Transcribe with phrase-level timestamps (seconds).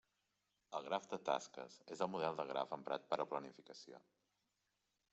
[0.77, 4.05] El graf de tasques és el model de graf emprat per a planificació.